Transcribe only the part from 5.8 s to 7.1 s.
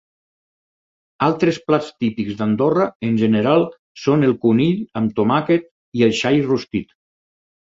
i el xai rostit.